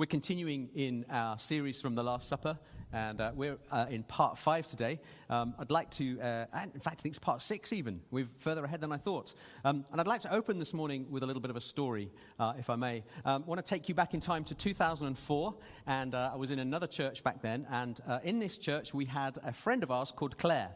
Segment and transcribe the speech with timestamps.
[0.00, 2.58] We're continuing in our series from the Last Supper,
[2.90, 4.98] and uh, we're uh, in part five today.
[5.28, 8.00] Um, I'd like to, uh, in fact, I think it's part six even.
[8.10, 9.34] We're further ahead than I thought.
[9.62, 12.10] Um, and I'd like to open this morning with a little bit of a story,
[12.38, 13.04] uh, if I may.
[13.26, 15.54] Um, I want to take you back in time to 2004,
[15.86, 17.66] and uh, I was in another church back then.
[17.70, 20.70] And uh, in this church, we had a friend of ours called Claire.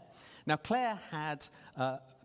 [0.45, 1.47] Now, Claire had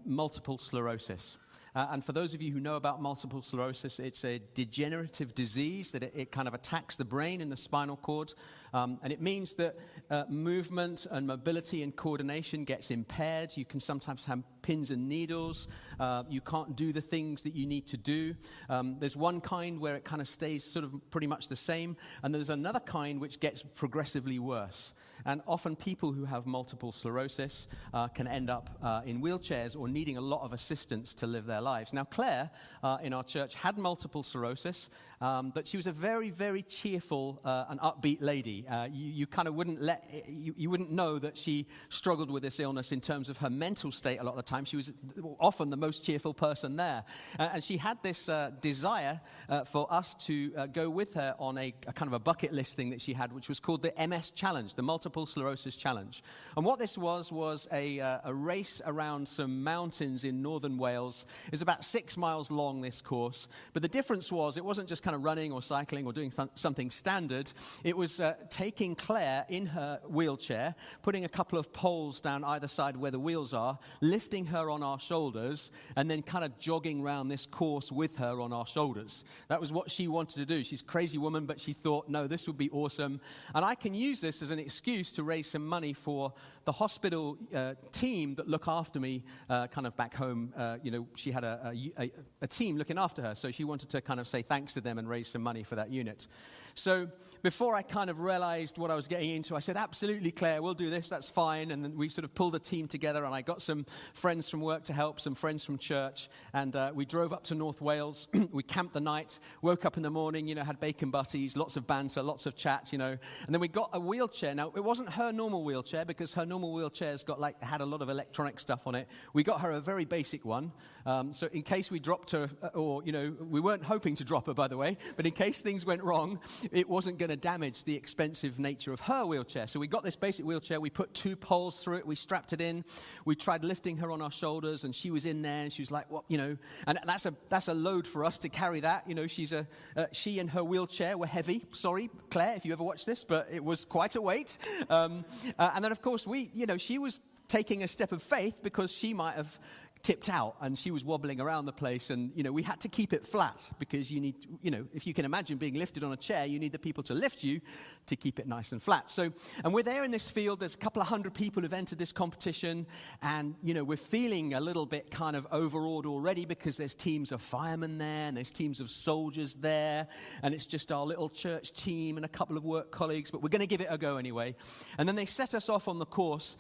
[0.06, 1.38] multiple sclerosis.
[1.76, 5.92] Uh, and for those of you who know about multiple sclerosis, it's a degenerative disease
[5.92, 8.34] that it, it kind of attacks the brain and the spinal cord.
[8.74, 9.78] Um, and it means that
[10.10, 13.56] uh, movement and mobility and coordination gets impaired.
[13.56, 15.68] You can sometimes have pins and needles.
[16.00, 18.36] Uh, you can't do the things that you need to do.
[18.70, 21.98] Um, there's one kind where it kind of stays sort of pretty much the same,
[22.24, 24.93] and there's another kind which gets progressively worse.
[25.25, 29.87] And often people who have multiple sclerosis uh, can end up uh, in wheelchairs or
[29.87, 31.93] needing a lot of assistance to live their lives.
[31.93, 32.50] Now, Claire
[32.83, 34.89] uh, in our church had multiple sclerosis,
[35.22, 38.66] um, but she was a very, very cheerful uh, and upbeat lady.
[38.67, 42.44] Uh, you, you kind of wouldn't let, you, you wouldn't know that she struggled with
[42.44, 44.66] this illness in terms of her mental state a lot of the time.
[44.66, 44.94] She was
[45.39, 47.03] often the most cheerful person there.
[47.38, 48.30] Uh, and she had this
[48.61, 49.20] desire
[49.66, 52.89] for us to go with her on a, a kind of a bucket list thing
[52.92, 56.23] that she had, which was called the MS Challenge, the Multiple Sclerosis Challenge.
[56.56, 61.26] And what this was, was a, uh, a race around some mountains in northern Wales.
[61.52, 63.48] It's about six miles long, this course.
[63.73, 66.50] But the difference was, it wasn't just kind of running or cycling or doing th-
[66.54, 67.52] something standard.
[67.84, 72.68] It was uh, taking Claire in her wheelchair, putting a couple of poles down either
[72.68, 77.02] side where the wheels are, lifting her on our shoulders, and then kind of jogging
[77.02, 79.24] around this course with her on our shoulders.
[79.48, 80.64] That was what she wanted to do.
[80.64, 83.20] She's a crazy woman, but she thought, no, this would be awesome.
[83.56, 86.34] And I can use this as an excuse to raise some money for
[86.70, 90.53] the hospital uh, team that look after me uh, kind of back home.
[90.56, 92.11] Uh, you know, she had a, a,
[92.44, 95.00] a, team looking after her, so she wanted to kind of say thanks to them
[95.00, 96.28] and raise some money for that unit.
[96.75, 97.09] So
[97.42, 100.73] before I kind of realized what I was getting into, I said, Absolutely, Claire, we'll
[100.73, 101.72] do this, that's fine.
[101.72, 104.84] And we sort of pulled a team together, and I got some friends from work
[104.86, 108.27] to help, some friends from church, and uh, we drove up to North Wales.
[108.52, 111.77] we camped the night, woke up in the morning, you know, had bacon butties, lots
[111.77, 113.17] of banter, lots of chat, you know.
[113.45, 114.54] And then we got a wheelchair.
[114.54, 118.02] Now, it wasn't her normal wheelchair because her normal wheelchair's got like, had a lot
[118.02, 119.08] of electronic stuff on it.
[119.33, 120.71] We got her a very basic one.
[121.05, 124.23] Um, so in case we dropped her, uh, or, you know, we weren't hoping to
[124.23, 126.39] drop her, by the way, but in case things went wrong,
[126.71, 129.67] it wasn't going to damage the expensive nature of her wheelchair.
[129.67, 132.61] So we got this basic wheelchair, we put two poles through it, we strapped it
[132.61, 132.83] in,
[133.25, 135.91] we tried lifting her on our shoulders, and she was in there, and she was
[135.91, 139.07] like, what, you know, and that's a, that's a load for us to carry that.
[139.07, 141.65] You know, she's a, uh, she and her wheelchair were heavy.
[141.71, 144.57] Sorry, Claire, if you ever watched this, but it was quite a weight.
[144.89, 145.25] Um,
[145.57, 148.61] uh, and then, of course, we, you know, she was taking a step of faith
[148.61, 149.59] because she might have
[150.01, 152.87] tipped out and she was wobbling around the place and you know we had to
[152.87, 156.13] keep it flat because you need you know if you can imagine being lifted on
[156.13, 157.59] a chair you need the people to lift you
[158.05, 159.11] to keep it nice and flat.
[159.11, 159.31] So
[159.63, 160.61] and we're there in this field.
[160.61, 162.88] There's a couple of hundred people who've entered this competition
[163.21, 167.31] and you know we're feeling a little bit kind of overawed already because there's teams
[167.31, 170.07] of firemen there and there's teams of soldiers there
[170.43, 173.49] and it's just our little church team and a couple of work colleagues but we're
[173.49, 174.55] going to give it a go anyway.
[174.97, 176.55] And then they set us off on the course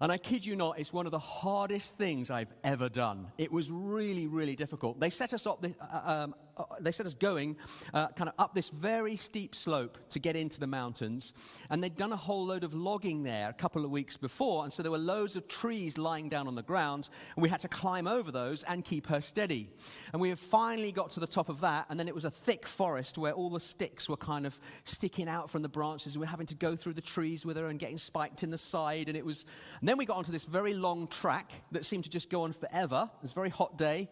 [0.00, 3.28] and I kid you not, it's one of the hardest things I've ever done.
[3.38, 5.00] It was really, really difficult.
[5.00, 6.34] They set us up, the, uh, um,
[6.80, 7.56] they set us going
[7.94, 11.32] uh, kind of up this very steep slope to get into the mountains.
[11.68, 14.64] And they'd done a whole load of logging there a couple of weeks before.
[14.64, 17.08] And so there were loads of trees lying down on the ground.
[17.36, 19.68] And we had to climb over those and keep her steady.
[20.12, 21.86] And we had finally got to the top of that.
[21.88, 25.28] And then it was a thick forest where all the sticks were kind of sticking
[25.28, 26.14] out from the branches.
[26.14, 28.50] And we were having to go through the trees with her and getting spiked in
[28.50, 29.08] the side.
[29.08, 29.44] And it was,
[29.80, 32.52] and then we got onto this very long track that seemed to just go on
[32.52, 33.10] forever.
[33.14, 34.08] It was a very hot day.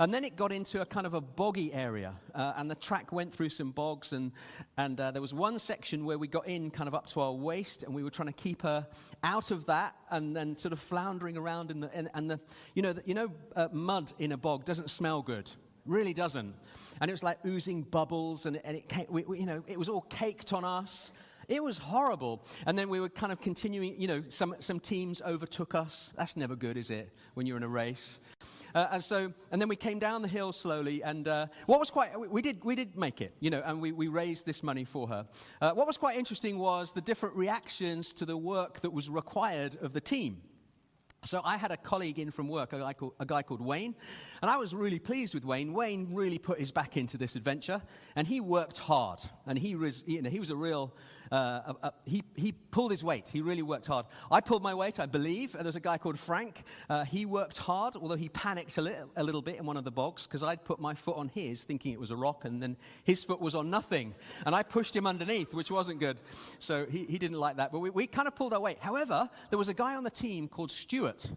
[0.00, 3.10] And then it got into a kind of a boggy area, uh, and the track
[3.10, 4.30] went through some bogs, and,
[4.76, 7.32] and uh, there was one section where we got in kind of up to our
[7.32, 8.86] waist, and we were trying to keep her
[9.24, 12.38] out of that, and then sort of floundering around in the, and, and the,
[12.74, 15.50] you know, the, you know uh, mud in a bog doesn't smell good,
[15.84, 16.54] really doesn't.
[17.00, 19.78] And it was like oozing bubbles, and, and it, came, we, we, you know, it
[19.78, 21.10] was all caked on us.
[21.48, 22.44] It was horrible.
[22.66, 26.12] And then we were kind of continuing, you know, some, some teams overtook us.
[26.14, 28.20] That's never good, is it, when you're in a race?
[28.78, 31.02] Uh, and so, and then we came down the hill slowly.
[31.02, 33.90] And uh, what was quite, we, did, we did make it, you know, and we,
[33.90, 35.26] we raised this money for her.
[35.60, 39.76] Uh, what was quite interesting was the different reactions to the work that was required
[39.82, 40.42] of the team.
[41.24, 43.96] So I had a colleague in from work, a guy, called, a guy, called, Wayne,
[44.40, 45.72] and I was really pleased with Wayne.
[45.72, 47.82] Wayne really put his back into this adventure,
[48.14, 50.94] and he worked hard, and he was, you know, he was a real
[51.30, 53.28] uh, uh, he, he pulled his weight.
[53.28, 54.06] He really worked hard.
[54.30, 55.54] I pulled my weight, I believe.
[55.54, 56.62] And there's a guy called Frank.
[56.88, 59.84] Uh, he worked hard, although he panicked a, li- a little bit in one of
[59.84, 62.62] the bogs because I'd put my foot on his thinking it was a rock, and
[62.62, 64.14] then his foot was on nothing.
[64.46, 66.20] And I pushed him underneath, which wasn't good.
[66.58, 67.72] So he, he didn't like that.
[67.72, 68.78] But we, we kind of pulled our weight.
[68.80, 71.30] However, there was a guy on the team called Stuart.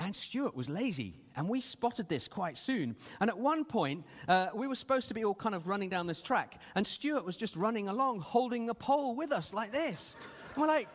[0.00, 2.96] And Stuart was lazy, and we spotted this quite soon.
[3.20, 6.06] And at one point, uh, we were supposed to be all kind of running down
[6.06, 10.16] this track, and Stuart was just running along, holding the pole with us like this.
[10.54, 10.88] And we're like,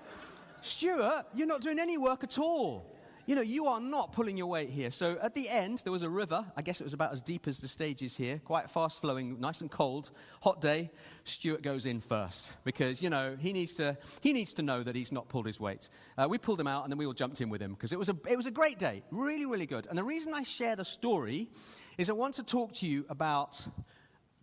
[0.62, 2.99] Stuart, you're not doing any work at all
[3.30, 4.90] you know, you are not pulling your weight here.
[4.90, 6.44] So at the end, there was a river.
[6.58, 9.40] I guess it was about as deep as the stage is here, quite fast flowing,
[9.40, 10.10] nice and cold,
[10.42, 10.90] hot day.
[11.26, 14.96] Stuart goes in first because, you know, he needs to, he needs to know that
[14.96, 15.90] he's not pulled his weight.
[16.18, 18.00] Uh, we pulled him out and then we all jumped in with him because it,
[18.00, 19.04] was a, it was a great day.
[19.12, 19.86] Really, really good.
[19.86, 21.52] And the reason I share the story
[22.00, 23.64] is I want to talk to you about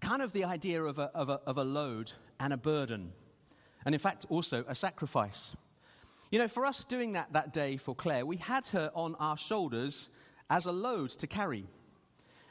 [0.01, 3.15] kind of the idea of a, of a, of a load and a burden.
[3.85, 5.57] And in fact, also a sacrifice.
[6.31, 9.37] You know, for us doing that that day for Claire, we had her on our
[9.37, 10.09] shoulders
[10.51, 11.67] as a load to carry.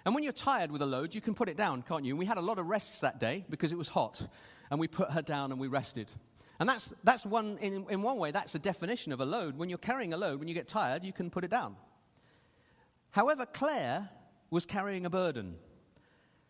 [0.06, 2.12] And when you're tired with a load, you can put it down, can't you?
[2.12, 4.26] And we had a lot of rests that day because it was hot.
[4.70, 6.12] And we put her down and we rested.
[6.60, 9.58] And that's, that's one, in, in one way, that's the definition of a load.
[9.58, 11.76] When you're carrying a load, when you get tired, you can put it down.
[13.12, 14.10] However, Claire
[14.50, 15.56] was carrying a burden.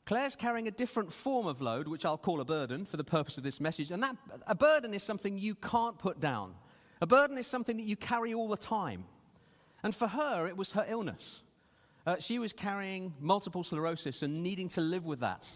[0.05, 3.37] Claire's carrying a different form of load, which I'll call a burden for the purpose
[3.37, 3.89] of this message.
[3.89, 6.53] And that, a burden is something you can't put down.
[7.01, 9.05] A burden is something that you carry all the time.
[9.83, 11.41] And for her, it was her illness.
[12.07, 15.49] Uh, she was carrying multiple sclerosis and needing to live with that.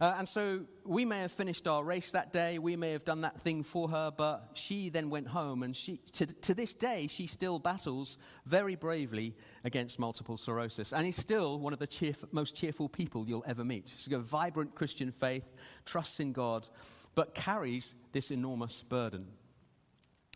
[0.00, 3.22] Uh, and so we may have finished our race that day, we may have done
[3.22, 7.06] that thing for her, but she then went home, and she, to, to this day,
[7.06, 12.26] she still battles very bravely against multiple sclerosis, and is still one of the cheerf-
[12.30, 13.94] most cheerful people you'll ever meet.
[13.96, 15.50] She's got a vibrant Christian faith,
[15.86, 16.68] trusts in God,
[17.14, 19.28] but carries this enormous burden.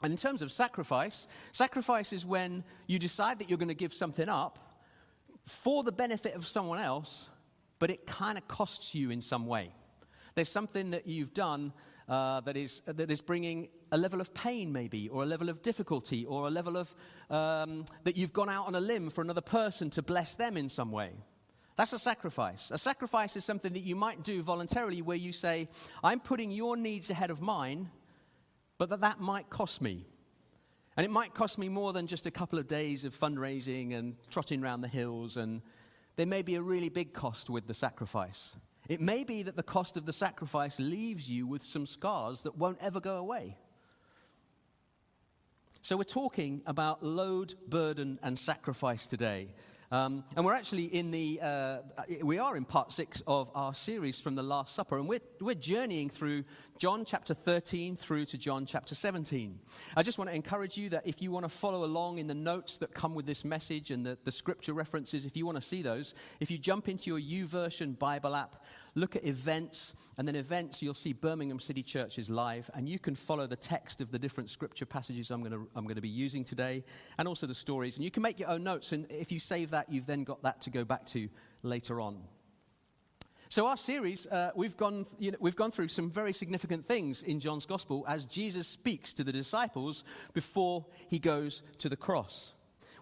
[0.03, 3.93] And in terms of sacrifice, sacrifice is when you decide that you're going to give
[3.93, 4.59] something up
[5.45, 7.29] for the benefit of someone else,
[7.79, 9.73] but it kind of costs you in some way.
[10.35, 11.73] There's something that you've done
[12.09, 15.63] uh, that, is, that is bringing a level of pain, maybe, or a level of
[15.63, 16.95] difficulty, or a level of
[17.31, 20.69] um, that you've gone out on a limb for another person to bless them in
[20.69, 21.11] some way.
[21.77, 22.71] That's a sacrifice.
[22.71, 25.69] A sacrifice is something that you might do voluntarily where you say,
[26.03, 27.91] I'm putting your needs ahead of mine
[28.81, 30.07] but that that might cost me.
[30.97, 34.17] And it might cost me more than just a couple of days of fundraising and
[34.31, 35.61] trotting around the hills, and
[36.17, 38.53] there may be a really big cost with the sacrifice.
[38.89, 42.57] It may be that the cost of the sacrifice leaves you with some scars that
[42.57, 43.59] won't ever go away.
[45.83, 49.49] So, we're talking about load, burden, and sacrifice today.
[49.93, 51.79] Um, and we're actually in the, uh,
[52.23, 55.57] we are in part six of our series from the Last Supper, and we're, we're
[55.57, 56.45] journeying through
[56.79, 59.59] John chapter 13 through to John chapter 17.
[59.97, 62.37] I just want to encourage you that if you want to follow along in the
[62.37, 65.63] notes that come with this message and the, the scripture references, if you want to
[65.63, 68.63] see those, if you jump into your YouVersion Bible app,
[68.95, 72.99] look at events, and then events, you'll see Birmingham City Church is live, and you
[72.99, 76.01] can follow the text of the different scripture passages I'm going to, I'm going to
[76.01, 76.85] be using today,
[77.19, 77.97] and also the stories.
[77.97, 80.43] And you can make your own notes, and if you save that, you've then got
[80.43, 81.29] that to go back to
[81.63, 82.19] later on.
[83.49, 87.25] So, our series, uh, we've, gone, you know, we've gone through some very significant things
[87.25, 90.05] in John's Gospel as Jesus speaks to the disciples
[90.35, 92.53] before he goes to the cross.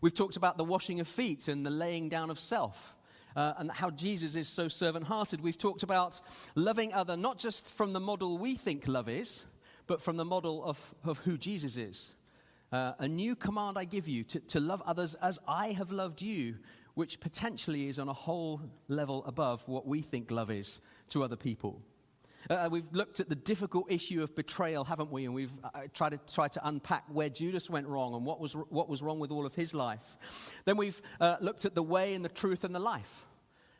[0.01, 2.95] We've talked about the washing of feet and the laying down of self.
[3.39, 5.41] Uh, and how Jesus is so servant hearted.
[5.41, 6.21] We've talked about
[6.57, 9.45] loving other not just from the model we think love is,
[9.87, 12.11] but from the model of, of who Jesus is.
[12.73, 16.21] Uh, a new command I give you to, to love others as I have loved
[16.21, 16.57] you,
[16.95, 21.37] which potentially is on a whole level above what we think love is to other
[21.37, 21.81] people.
[22.51, 25.27] Uh, uh we've looked at the difficult issue of betrayal, haven't we?
[25.27, 28.41] And we've uh, uh tried to try to unpack where Judas went wrong and what
[28.41, 30.17] was, what was wrong with all of his life.
[30.65, 33.27] Then we've uh, looked at the way and the truth and the life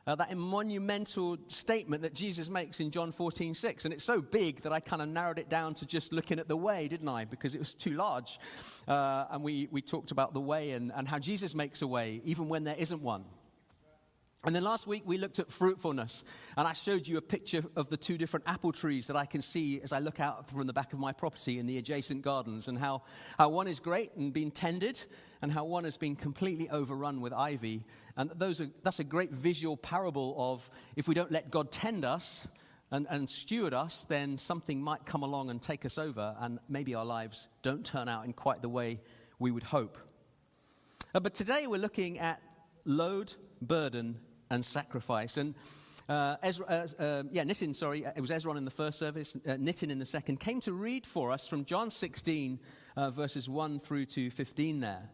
[0.09, 3.85] uh, that monumental statement that Jesus makes in John 14, 6.
[3.85, 6.49] And it's so big that I kind of narrowed it down to just looking at
[6.49, 7.27] the way, didn't I?
[7.27, 8.41] Because it was too large.
[8.89, 12.23] Uh, and we, we talked about the way and, and how Jesus makes a way,
[12.25, 13.27] even when there isn't one.
[14.45, 16.23] And then last week we looked at fruitfulness,
[16.57, 19.43] and I showed you a picture of the two different apple trees that I can
[19.43, 22.69] see as I look out from the back of my property in the adjacent gardens,
[22.69, 23.03] and how,
[23.37, 25.05] how one is great and being tended,
[25.43, 27.85] and how one has been completely overrun with ivy.
[28.19, 32.05] And those are, that's a great visual parable of if we don't let God tend
[32.05, 32.47] us
[32.91, 36.97] and, and steward us, then something might come along and take us over, and maybe
[36.97, 39.01] our lives don't turn out in quite the way
[39.39, 39.99] we would hope.
[41.15, 42.43] Uh, but today we're looking at
[42.85, 43.33] load,
[43.63, 44.19] burden,
[44.51, 45.37] and sacrifice.
[45.37, 45.55] And
[46.09, 49.51] uh, Ezra, uh, uh, yeah, Nitin, sorry, it was Ezra in the first service, uh,
[49.53, 52.59] Nitin in the second, came to read for us from John 16,
[52.97, 55.09] uh, verses 1 through to 15 there.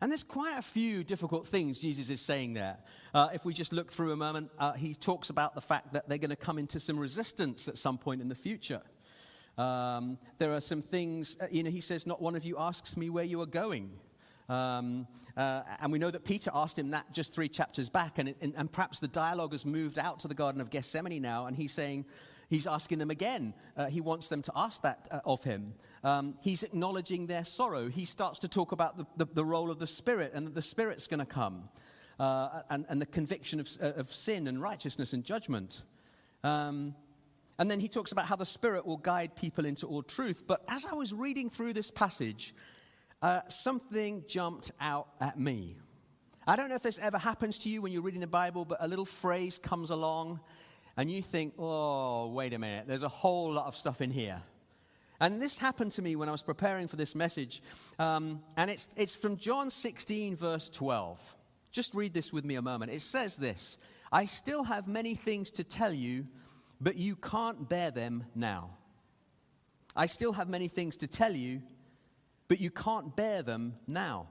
[0.00, 2.78] And there's quite a few difficult things Jesus is saying there.
[3.14, 6.08] Uh, if we just look through a moment, uh, he talks about the fact that
[6.08, 8.82] they're going to come into some resistance at some point in the future.
[9.56, 12.96] Um, there are some things, uh, you know, he says, Not one of you asks
[12.96, 13.90] me where you are going.
[14.48, 18.28] Um, uh, and we know that Peter asked him that just three chapters back, and,
[18.28, 21.46] it, and, and, perhaps the dialogue has moved out to the Garden of Gethsemane now,
[21.46, 22.04] and he's saying,
[22.48, 23.54] he's asking them again.
[23.76, 25.74] Uh, he wants them to ask that uh, of him.
[26.04, 27.88] Um, he's acknowledging their sorrow.
[27.88, 30.62] He starts to talk about the, the, the role of the Spirit and that the
[30.62, 31.68] Spirit's going to come,
[32.20, 35.82] uh, and, and, the conviction of, uh, of, sin and righteousness and judgment.
[36.44, 36.94] Um,
[37.58, 40.44] and then he talks about how the Spirit will guide people into all truth.
[40.46, 42.54] But as I was reading through this passage,
[43.22, 45.76] uh, something jumped out at me.
[46.46, 48.78] I don't know if this ever happens to you when you're reading the Bible, but
[48.80, 50.38] a little phrase comes along
[50.96, 54.42] and you think, oh, wait a minute, there's a whole lot of stuff in here.
[55.20, 57.62] And this happened to me when I was preparing for this message.
[57.98, 61.36] Um, and it's, it's from John 16, verse 12.
[61.70, 62.92] Just read this with me a moment.
[62.92, 63.78] It says this
[64.12, 66.26] I still have many things to tell you,
[66.80, 68.70] but you can't bear them now.
[69.94, 71.62] I still have many things to tell you,
[72.48, 74.28] but you can't bear them now.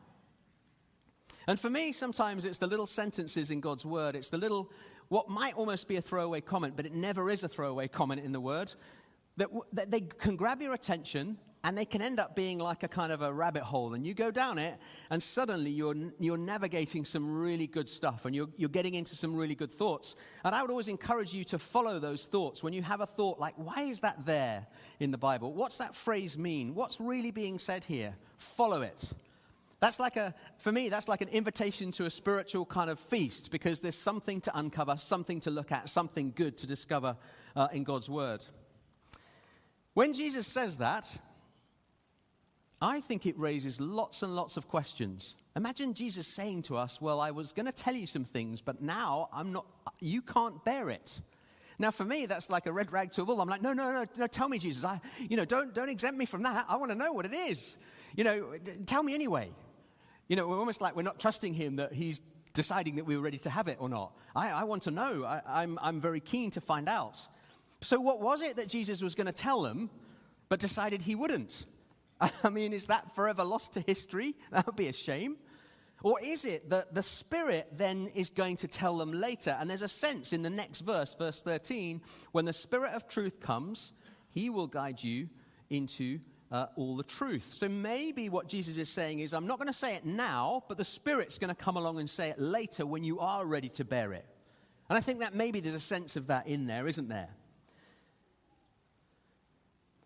[1.48, 4.15] And for me, sometimes it's the little sentences in God's word.
[4.15, 4.72] It's the little,
[5.09, 8.31] what might almost be a throwaway comment, but it never is a throwaway comment in
[8.31, 8.74] the word,
[9.38, 12.88] that, that they can grab your attention and they can end up being like a
[12.88, 13.95] kind of a rabbit hole.
[13.95, 14.77] And you go down it,
[15.09, 19.35] and suddenly you're, you're navigating some really good stuff and you're, you're getting into some
[19.35, 20.15] really good thoughts.
[20.43, 22.62] And I would always encourage you to follow those thoughts.
[22.62, 24.67] When you have a thought like, why is that there
[25.00, 25.53] in the Bible?
[25.53, 26.75] What's that phrase mean?
[26.75, 28.15] What's really being said here?
[28.38, 29.12] Follow it.
[29.86, 33.51] That's like a, for me, that's like an invitation to a spiritual kind of feast
[33.51, 37.15] because there's something to uncover, something to look at, something good to discover
[37.56, 38.44] uh, in God's Word.
[39.94, 41.15] When Jesus says that,
[42.82, 45.36] I think it raises lots and lots of questions.
[45.56, 48.82] Imagine Jesus saying to us, Well, I was going to tell you some things, but
[48.82, 49.68] now I'm not,
[50.00, 51.20] you can't bear it.
[51.77, 53.39] Now, for me, that's like a red rag to a bull.
[53.39, 54.84] I'm like, no, no, no, no, tell me, Jesus.
[54.84, 56.65] I, you know, don't, don't exempt me from that.
[56.68, 57.77] I want to know what it is.
[58.15, 58.54] You know,
[58.88, 59.51] tell me anyway.
[60.27, 62.22] You know, we're almost like we're not trusting him that he's
[62.53, 64.13] deciding that we were ready to have it or not.
[64.36, 65.24] I, I want to know.
[65.24, 67.20] I, I'm, I'm very keen to find out.
[67.82, 69.89] So, what was it that Jesus was going to tell them,
[70.50, 71.65] but decided he wouldn't?
[72.44, 74.36] I mean, is that forever lost to history?
[74.51, 75.38] That would be a shame.
[76.03, 79.55] Or is it that the Spirit then is going to tell them later?
[79.60, 82.01] And there's a sense in the next verse, verse 13,
[82.32, 83.94] when the Spirit of truth comes,
[84.29, 85.29] he will guide you
[85.70, 86.20] into
[86.52, 87.54] uh, all the truth.
[87.56, 90.78] So maybe what Jesus is saying is, I'm not going to say it now, but
[90.78, 93.86] the Spirit's going to come along and say it later when you are ready to
[93.86, 94.25] bear it.
[94.90, 97.30] And I think that maybe there's a sense of that in there, isn't there?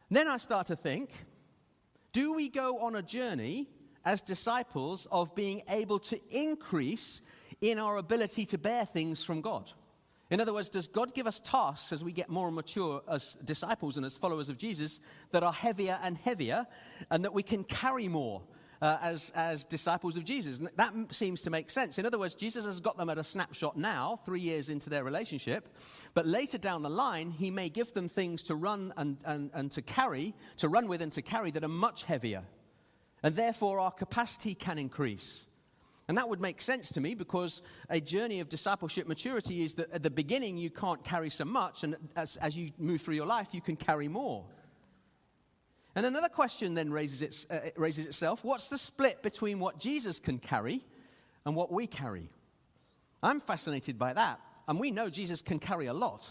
[0.10, 1.12] Then I start to think
[2.12, 3.70] do we go on a journey
[4.04, 7.22] as disciples of being able to increase
[7.62, 9.72] in our ability to bear things from God?
[10.30, 13.98] In other words, does God give us tasks as we get more mature as disciples
[13.98, 15.00] and as followers of Jesus
[15.32, 16.68] that are heavier and heavier
[17.10, 18.44] and that we can carry more
[18.80, 20.60] uh, as, as disciples of Jesus?
[20.60, 21.98] And that seems to make sense.
[21.98, 25.04] In other words, Jesus has got them at a snapshot now, three years into their
[25.04, 25.68] relationship,
[26.14, 29.72] but later down the line, he may give them things to run and, and, and
[29.72, 32.44] to carry, to run with and to carry that are much heavier.
[33.24, 35.44] And therefore, our capacity can increase.
[36.10, 39.94] And that would make sense to me because a journey of discipleship maturity is that
[39.94, 43.28] at the beginning you can't carry so much, and as, as you move through your
[43.28, 44.44] life, you can carry more.
[45.96, 50.18] And another question then raises, its, uh, raises itself what's the split between what Jesus
[50.18, 50.84] can carry
[51.46, 52.30] and what we carry?
[53.22, 54.40] I'm fascinated by that.
[54.68, 56.28] And we know Jesus can carry a lot.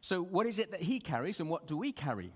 [0.00, 2.32] So, what is it that he carries and what do we carry?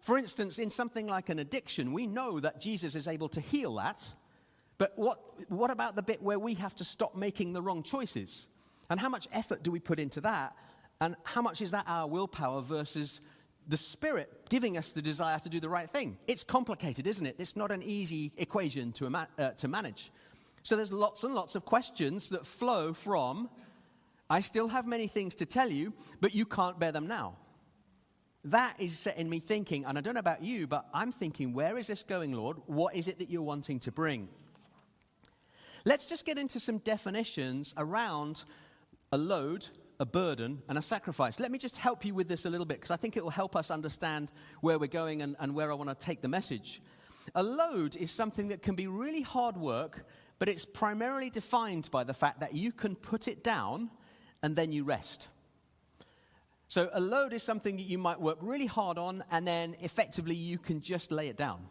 [0.00, 3.76] For instance, in something like an addiction, we know that Jesus is able to heal
[3.76, 4.04] that
[4.82, 8.48] but what, what about the bit where we have to stop making the wrong choices?
[8.90, 10.56] And how much effort do we put into that?
[11.00, 13.20] And how much is that our willpower versus
[13.68, 16.18] the Spirit giving us the desire to do the right thing?
[16.26, 17.36] It's complicated, isn't it?
[17.38, 19.06] It's not an easy equation to,
[19.38, 20.10] uh, to manage.
[20.64, 23.50] So there's lots and lots of questions that flow from
[24.28, 27.36] I still have many things to tell you, but you can't bear them now.
[28.46, 31.78] That is setting me thinking, and I don't know about you, but I'm thinking, where
[31.78, 32.56] is this going, Lord?
[32.66, 34.28] What is it that you're wanting to bring?
[35.84, 38.44] Let's just get into some definitions around
[39.10, 39.66] a load,
[39.98, 41.40] a burden, and a sacrifice.
[41.40, 43.30] Let me just help you with this a little bit because I think it will
[43.30, 46.80] help us understand where we're going and, and where I want to take the message.
[47.34, 50.06] A load is something that can be really hard work,
[50.38, 53.90] but it's primarily defined by the fact that you can put it down
[54.42, 55.28] and then you rest.
[56.68, 60.34] So, a load is something that you might work really hard on, and then effectively
[60.34, 61.66] you can just lay it down.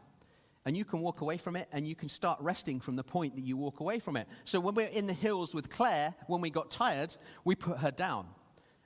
[0.66, 3.36] And you can walk away from it, and you can start resting from the point
[3.36, 4.28] that you walk away from it.
[4.46, 7.92] So, when we're in the hills with Claire, when we got tired, we put her
[7.92, 8.28] down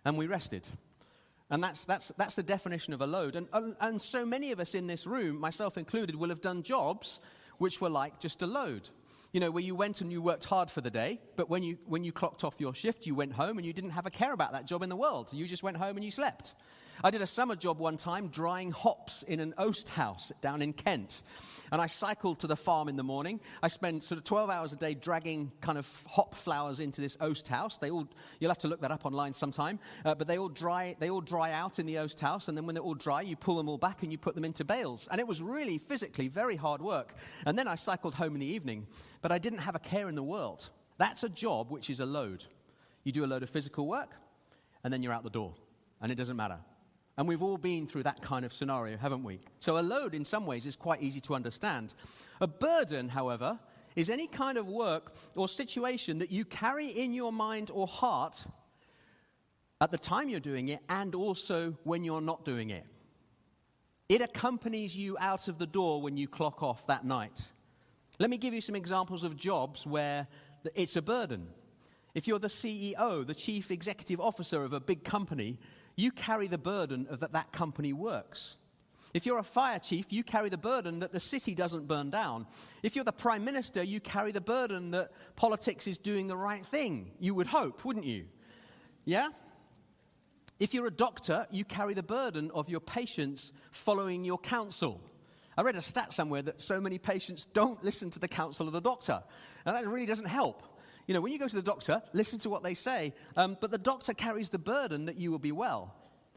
[0.05, 0.65] and we rested.
[1.49, 3.35] And that's, that's, that's the definition of a load.
[3.35, 6.63] And, and, and so many of us in this room, myself included, will have done
[6.63, 7.19] jobs
[7.57, 8.89] which were like just a load
[9.35, 11.77] you know, where you went and you worked hard for the day, but when you,
[11.87, 14.31] when you clocked off your shift, you went home and you didn't have a care
[14.31, 15.27] about that job in the world.
[15.33, 16.53] You just went home and you slept.
[17.03, 20.71] I did a summer job one time drying hops in an oast house down in
[20.71, 21.21] Kent.
[21.71, 23.41] And I cycled to the farm in the morning.
[23.61, 27.17] I spent sort of 12 hours a day dragging kind of hop flowers into this
[27.19, 27.77] oast house.
[27.79, 28.07] They all,
[28.39, 29.79] you'll have to look that up online sometime.
[30.05, 32.47] Uh, but they all, dry, they all dry out in the oast house.
[32.47, 34.45] And then when they're all dry, you pull them all back and you put them
[34.45, 35.09] into bales.
[35.11, 37.15] And it was really physically very hard work.
[37.45, 38.87] And then I cycled home in the evening.
[39.25, 40.69] But I didn't have a care in the world.
[40.99, 42.43] That's a job which is a load.
[43.03, 44.11] You do a load of physical work,
[44.83, 45.55] and then you're out the door.
[45.99, 46.59] And it doesn't matter.
[47.17, 49.39] And we've all been through that kind of scenario, haven't we?
[49.59, 51.95] So a load, in some ways, is quite easy to understand.
[52.39, 53.57] A burden, however,
[53.95, 58.45] is any kind of work or situation that you carry in your mind or heart
[59.81, 62.85] at the time you're doing it and also when you're not doing it.
[64.07, 67.51] It accompanies you out of the door when you clock off that night.
[68.19, 70.27] Let me give you some examples of jobs where
[70.73, 71.47] it's a burden.
[72.13, 75.59] If you're the CEO, the chief executive officer of a big company,
[75.97, 78.55] you carry the burden of that that company works.
[79.13, 82.47] If you're a fire chief, you carry the burden that the city doesn't burn down.
[82.83, 86.65] If you're the prime minister, you carry the burden that politics is doing the right
[86.65, 87.11] thing.
[87.19, 88.25] You would hope, wouldn't you?
[89.05, 89.29] Yeah?
[90.59, 95.01] If you're a doctor, you carry the burden of your patients following your counsel.
[95.57, 98.73] I read a stat somewhere that so many patients don't listen to the counsel of
[98.73, 99.23] the doctor.
[99.65, 100.63] And that really doesn't help.
[101.07, 103.71] You know, when you go to the doctor, listen to what they say, um, but
[103.71, 105.93] the doctor carries the burden that you will be well.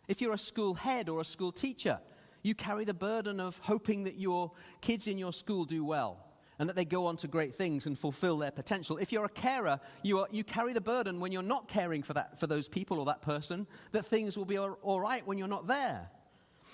[0.09, 2.01] If you're a school head or a school teacher,
[2.43, 6.25] you carry the burden of hoping that your kids in your school do well
[6.59, 8.99] and that they go on to great things and fulfill their potential.
[8.99, 12.15] If you're a carer, you, are, you carry the burden when you're not caring for,
[12.15, 15.39] that, for those people or that person that things will be all, all right when
[15.39, 16.09] you're not there.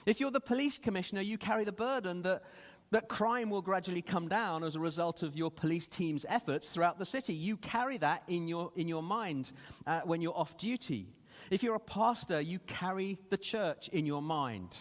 [0.06, 2.42] If you're the police commissioner, you carry the burden that
[2.90, 6.98] that crime will gradually come down as a result of your police team's efforts throughout
[6.98, 7.34] the city.
[7.34, 9.50] You carry that in your, in your mind
[9.86, 11.08] uh, when you're off duty.
[11.50, 14.76] If you're a pastor, you carry the church in your mind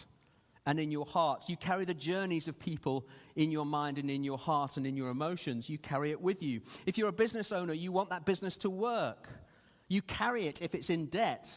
[0.66, 1.46] and in your heart.
[1.50, 4.96] You carry the journeys of people in your mind and in your heart and in
[4.96, 5.70] your emotions.
[5.70, 6.62] You carry it with you.
[6.86, 9.28] If you're a business owner, you want that business to work.
[9.88, 11.52] You carry it if it's in debt.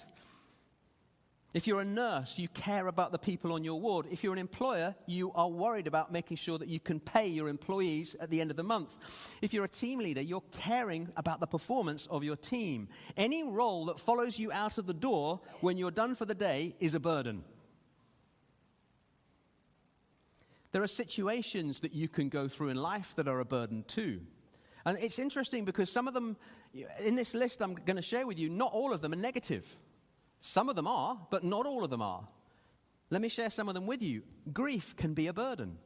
[1.56, 4.08] If you're a nurse, you care about the people on your ward.
[4.10, 7.48] If you're an employer, you are worried about making sure that you can pay your
[7.48, 8.98] employees at the end of the month.
[9.40, 12.88] If you're a team leader, you're caring about the performance of your team.
[13.16, 16.76] Any role that follows you out of the door when you're done for the day
[16.78, 17.42] is a burden.
[20.72, 24.20] There are situations that you can go through in life that are a burden too.
[24.84, 26.36] And it's interesting because some of them,
[27.02, 29.78] in this list I'm going to share with you, not all of them are negative.
[30.40, 32.26] Some of them are, but not all of them are.
[33.10, 34.22] Let me share some of them with you.
[34.52, 35.78] Grief can be a burden.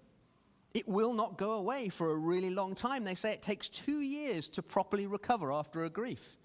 [0.72, 3.04] It will not go away for a really long time.
[3.04, 6.38] They say it takes two years to properly recover after a grief.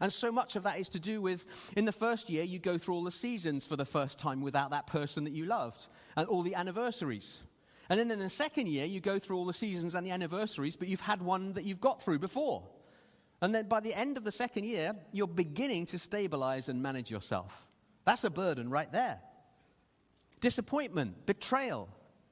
[0.00, 2.78] And so much of that is to do with in the first year, you go
[2.78, 6.28] through all the seasons for the first time without that person that you loved, and
[6.28, 7.38] all the anniversaries.
[7.88, 10.76] And then in the second year, you go through all the seasons and the anniversaries,
[10.76, 12.64] but you've had one that you've got through before.
[13.42, 17.10] And then by the end of the second year, you're beginning to stabilize and manage
[17.10, 17.66] yourself.
[18.04, 19.20] That's a burden right there.
[20.40, 21.88] Disappointment, betrayal,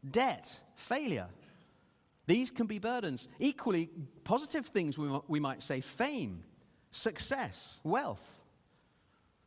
[0.09, 1.29] debt, failure.
[2.27, 3.29] These can be burdens.
[3.39, 3.91] Equally,
[4.25, 6.43] positive things we, we might say fame,
[6.91, 8.41] success, wealth.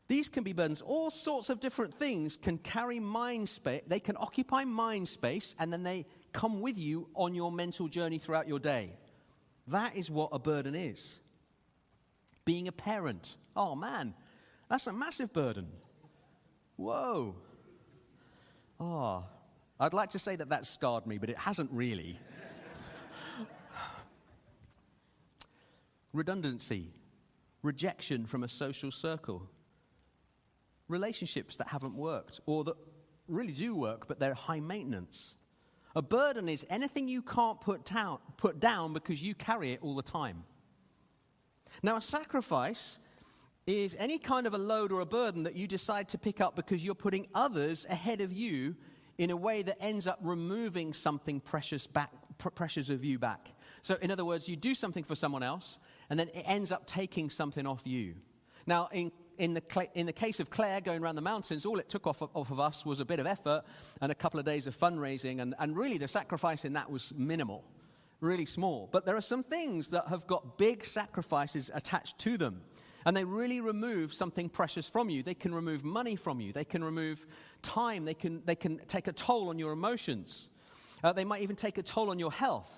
[0.07, 0.81] These can be burdens.
[0.81, 3.81] All sorts of different things can carry mind space.
[3.87, 8.19] They can occupy mind space and then they come with you on your mental journey
[8.19, 8.97] throughout your day.
[9.67, 11.19] That is what a burden is
[12.47, 13.36] being a parent.
[13.57, 14.13] Oh man,
[14.69, 15.67] that's a massive burden.
[16.77, 17.36] Whoa.
[18.79, 19.25] Oh,
[19.81, 22.17] I'd like to say that that scarred me, but it hasn't really.
[26.13, 26.93] Redundancy,
[27.63, 29.49] rejection from a social circle,
[30.88, 32.77] relationships that haven't worked or that
[33.27, 35.36] really do work, but they're high maintenance.
[35.97, 37.91] A burden is anything you can't put
[38.38, 40.45] put down because you carry it all the time.
[41.83, 42.97] Now, a sacrifice
[43.65, 46.55] is any kind of a load or a burden that you decide to pick up
[46.55, 48.75] because you're putting others ahead of you
[49.17, 52.11] in a way that ends up removing something precious back,
[52.55, 53.49] precious of you back.
[53.81, 56.85] So, in other words, you do something for someone else, and then it ends up
[56.85, 58.15] taking something off you.
[58.65, 61.89] Now, in, in the, in the case of Claire going around the mountains, all it
[61.89, 63.63] took off of, off of us was a bit of effort
[64.01, 65.41] and a couple of days of fundraising.
[65.41, 67.63] And, and really, the sacrifice in that was minimal,
[68.19, 68.89] really small.
[68.91, 72.62] But there are some things that have got big sacrifices attached to them.
[73.06, 75.23] And they really remove something precious from you.
[75.23, 76.51] They can remove money from you.
[76.51, 77.25] They can remove
[77.62, 78.03] time.
[78.03, 80.49] They can, they can take a toll on your emotions.
[81.03, 82.69] Uh, they might even take a toll on your health.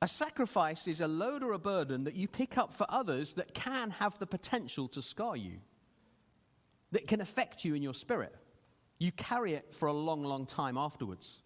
[0.00, 3.52] A sacrifice is a load or a burden that you pick up for others that
[3.54, 5.58] can have the potential to scar you,
[6.92, 8.34] that can affect you in your spirit.
[8.98, 11.38] You carry it for a long, long time afterwards.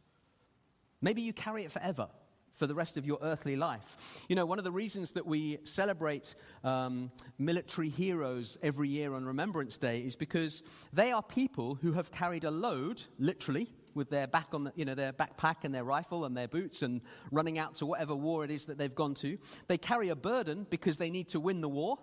[1.03, 2.09] Maybe you carry it forever,
[2.55, 3.97] for the rest of your earthly life.
[4.29, 6.35] You know, one of the reasons that we celebrate
[6.65, 10.63] um, military heroes every year on Remembrance Day is because
[10.93, 14.85] they are people who have carried a load, literally, with their back on the, you
[14.85, 18.45] know, their backpack and their rifle and their boots and running out to whatever war
[18.45, 19.39] it is that they've gone to.
[19.69, 21.99] They carry a burden because they need to win the war.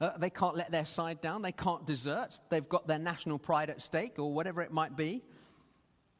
[0.00, 1.42] Uh, they can't let their side down.
[1.42, 2.40] They can't desert.
[2.50, 5.22] They've got their national pride at stake or whatever it might be.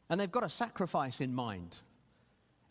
[0.08, 1.78] And they've got a sacrifice in mind.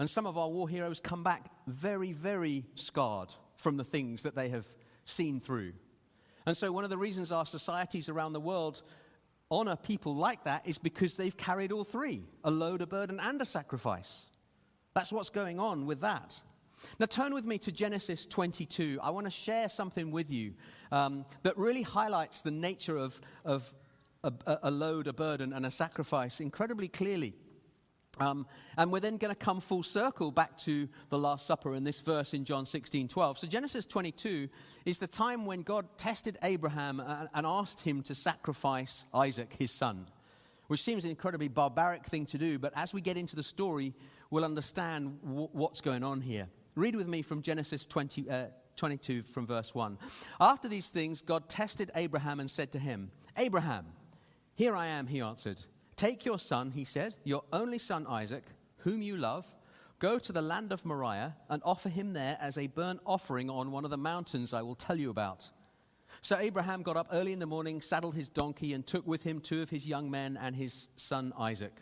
[0.02, 4.34] And some of our war heroes come back very, very scarred from the things that
[4.34, 4.66] they have
[5.06, 5.74] seen through.
[6.48, 8.82] And so, one of the reasons our societies around the world
[9.52, 13.44] honor people like that is because they've carried all three a load, a burden, and
[13.44, 14.22] a sacrifice.
[14.96, 16.42] That's what's going on with that.
[16.98, 18.98] Now, turn with me to Genesis 22.
[19.04, 20.56] I want to share something with you
[20.92, 23.72] um, that really highlights the nature of, of
[24.24, 24.34] a,
[24.64, 27.36] a, load, a burden, and a sacrifice incredibly clearly.
[28.20, 28.46] Um,
[28.78, 32.02] and we're then going to come full circle back to the Last Supper in this
[32.02, 33.40] verse in John 16 12.
[33.40, 34.50] So, Genesis 22
[34.86, 40.08] is the time when God tested Abraham and, asked him to sacrifice Isaac, his son,
[40.68, 42.60] which seems an incredibly barbaric thing to do.
[42.60, 43.94] But as we get into the story,
[44.30, 46.48] we'll understand w- what's going on here.
[46.76, 48.46] Read with me from Genesis 20, uh,
[48.76, 49.98] 22 from verse 1.
[50.40, 53.86] After these things, God tested Abraham and said to him, Abraham,
[54.56, 55.62] here I am, he answered.
[56.02, 58.46] Take your son, he said, your only son Isaac,
[58.78, 59.46] whom you love,
[60.00, 63.70] go to the land of Moriah and offer him there as a burnt offering on
[63.70, 65.48] one of the mountains I will tell you about.
[66.24, 69.40] So Abraham got up early in the morning, saddled his donkey, and took with him
[69.40, 71.76] two of his young men and his son Isaac.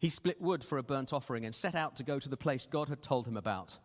[0.00, 2.66] He split wood for a burnt offering and set out to go to the place
[2.66, 3.78] God had told him about.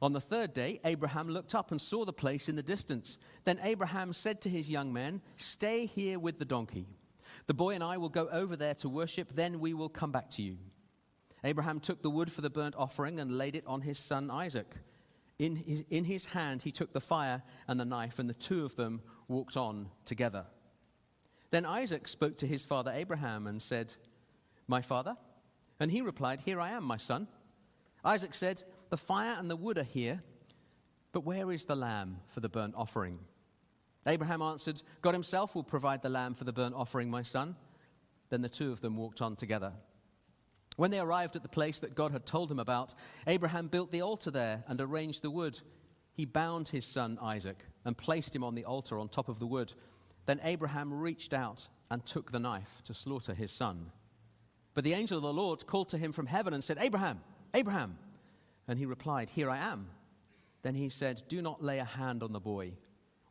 [0.00, 3.18] On the third day, Abraham looked up and saw the place in the distance.
[3.44, 6.86] Then Abraham said to his young men, Stay here with the donkey.
[7.46, 10.30] The boy and I will go over there to worship, then we will come back
[10.30, 10.58] to you.
[11.44, 14.74] Abraham took the wood for the burnt offering and laid it on his son Isaac.
[15.38, 18.64] In his, in his hand, he took the fire and the knife, and the two
[18.64, 20.46] of them walked on together.
[21.50, 23.92] Then Isaac spoke to his father Abraham and said,
[24.66, 25.16] My father?
[25.80, 27.28] And he replied, Here I am, my son.
[28.04, 30.22] Isaac said, The fire and the wood are here,
[31.12, 33.18] but where is the lamb for the burnt offering?
[34.06, 37.56] Abraham answered, God himself will provide the lamb for the burnt offering, my son.
[38.30, 39.72] Then the two of them walked on together.
[40.76, 42.94] When they arrived at the place that God had told him about,
[43.26, 45.60] Abraham built the altar there and arranged the wood.
[46.14, 49.46] He bound his son Isaac and placed him on the altar on top of the
[49.46, 49.72] wood.
[50.26, 53.92] Then Abraham reached out and took the knife to slaughter his son.
[54.74, 57.20] But the angel of the Lord called to him from heaven and said, Abraham,
[57.54, 57.98] Abraham.
[58.66, 59.88] And he replied, Here I am.
[60.62, 62.72] Then he said, Do not lay a hand on the boy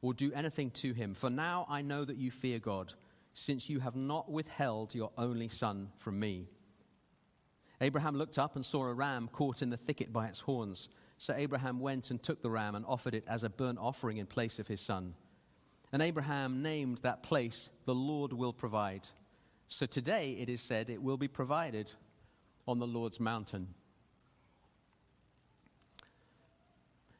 [0.03, 1.15] or do anything to him.
[1.15, 2.93] For now I know that you fear God,
[3.33, 6.49] since you have not withheld your only son from me.
[7.81, 10.89] Abraham looked up and saw a ram caught in the thicket by its horns.
[11.17, 14.27] So Abraham went and took the ram and offered it as a burnt offering in
[14.27, 15.15] place of his son.
[15.91, 19.07] And Abraham named that place, The Lord will provide.
[19.69, 21.93] So today it is said, It will be provided
[22.67, 23.69] on the Lord's mountain.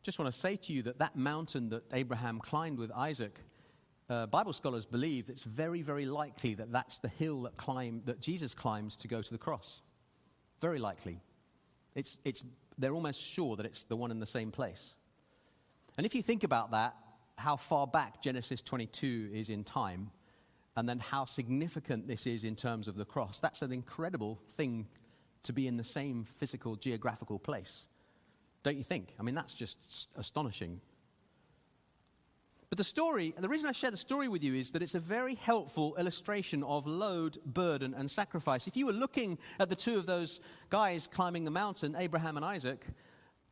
[0.03, 3.39] Just want to say to you that that mountain that Abraham climbed with Isaac,
[4.09, 8.19] uh, Bible scholars believe it's very, very likely that that's the hill that, climb, that
[8.19, 9.81] Jesus climbs to go to the cross.
[10.59, 11.21] Very likely.
[11.95, 12.43] It's, it's,
[12.77, 14.93] they're almost sure that it's the one in the same place.
[15.97, 16.95] And if you think about that,
[17.37, 20.11] how far back Genesis 22 is in time,
[20.75, 24.87] and then how significant this is in terms of the cross, that's an incredible thing
[25.43, 27.85] to be in the same physical, geographical place.
[28.63, 29.13] Don't you think?
[29.19, 30.80] I mean, that's just astonishing.
[32.69, 34.95] But the story, and the reason I share the story with you is that it's
[34.95, 38.67] a very helpful illustration of load, burden, and sacrifice.
[38.67, 40.39] If you were looking at the two of those
[40.71, 42.88] guys climbing the mountain, Abraham and Isaac,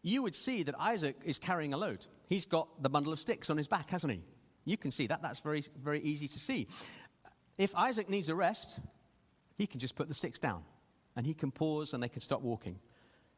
[0.01, 2.07] you would see that Isaac is carrying a load.
[2.27, 4.23] He's got the bundle of sticks on his back, hasn't he?
[4.65, 5.21] You can see that.
[5.21, 6.67] That's very, very easy to see.
[7.59, 8.79] If Isaac needs a rest,
[9.55, 10.63] he can just put the sticks down
[11.15, 12.79] and he can pause and they can stop walking.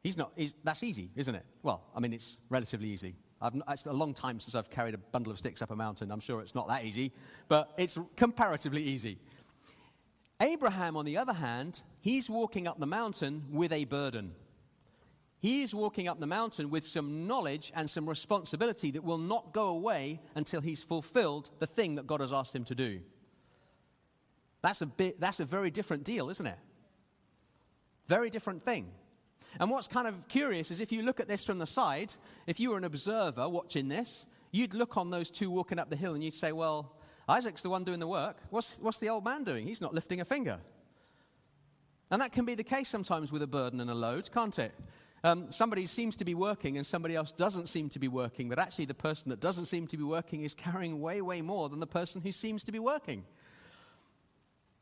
[0.03, 1.45] He's not, he's, that's easy, isn't it?
[1.63, 3.15] Well, I mean, it's relatively easy.
[3.41, 6.11] I've, it's a long time since I've carried a bundle of sticks up a mountain.
[6.11, 7.13] I'm sure it's not that easy,
[7.47, 9.17] but it's comparatively easy.
[10.41, 14.33] Abraham, on the other hand, he's walking up the mountain with a burden.
[15.39, 19.67] He's walking up the mountain with some knowledge and some responsibility that will not go
[19.67, 23.01] away until he's fulfilled the thing that God has asked him to do.
[24.61, 26.57] That's a, bit, that's a very different deal, isn't it?
[28.07, 28.91] Very different thing.
[29.59, 32.13] And what's kind of curious is if you look at this from the side,
[32.47, 35.95] if you were an observer watching this, you'd look on those two walking up the
[35.95, 36.95] hill and you'd say, well,
[37.27, 38.37] Isaac's the one doing the work.
[38.49, 39.67] What's, what's the old man doing?
[39.67, 40.59] He's not lifting a finger.
[42.11, 44.73] And that can be the case sometimes with a burden and a load, can't it?
[45.23, 48.59] Um, somebody seems to be working and somebody else doesn't seem to be working, but
[48.59, 51.79] actually the person that doesn't seem to be working is carrying way, way more than
[51.79, 53.23] the person who seems to be working.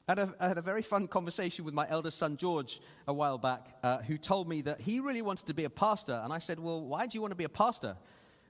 [0.08, 3.14] I had, a, I had a very fun conversation with my eldest son, George, a
[3.14, 6.20] while back, uh, who told me that he really wanted to be a pastor.
[6.24, 7.96] And I said, Well, why do you want to be a pastor?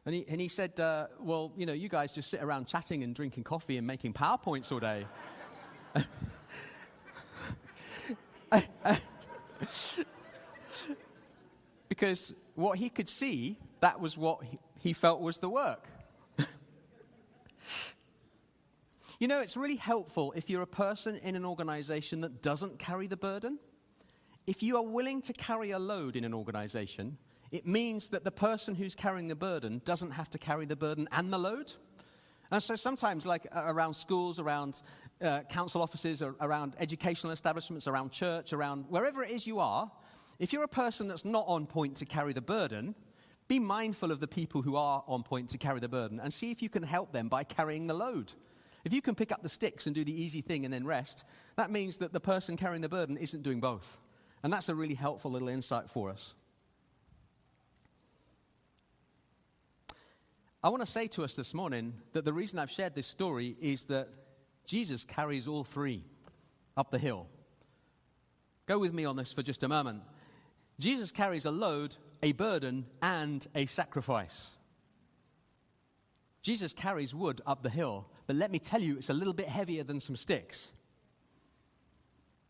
[0.05, 3.03] And he, and he said, uh, Well, you know, you guys just sit around chatting
[3.03, 5.05] and drinking coffee and making PowerPoints all day.
[11.89, 14.39] because what he could see, that was what
[14.79, 15.85] he felt was the work.
[19.21, 23.05] You know, it's really helpful if you're a person in an organization that doesn't carry
[23.05, 23.59] the burden.
[24.47, 27.19] If you are willing to carry a load in an organization,
[27.51, 31.07] it means that the person who's carrying the burden doesn't have to carry the burden
[31.11, 31.71] and the load.
[32.49, 34.81] And so sometimes, like uh, around schools, around
[35.21, 39.91] uh, council offices, around educational establishments, around church, around wherever it is you are,
[40.39, 42.95] if you're a person that's not on point to carry the burden,
[43.47, 46.49] be mindful of the people who are on point to carry the burden and see
[46.49, 48.33] if you can help them by carrying the load.
[48.83, 51.23] If you can pick up the sticks and do the easy thing and then rest,
[51.55, 53.99] that means that the person carrying the burden isn't doing both.
[54.43, 56.35] And that's a really helpful little insight for us.
[60.63, 63.55] I want to say to us this morning that the reason I've shared this story
[63.59, 64.09] is that
[64.65, 66.03] Jesus carries all three
[66.77, 67.27] up the hill.
[68.67, 70.01] Go with me on this for just a moment.
[70.79, 74.51] Jesus carries a load, a burden, and a sacrifice.
[76.41, 79.49] Jesus carries wood up the hill, but let me tell you, it's a little bit
[79.49, 80.69] heavier than some sticks.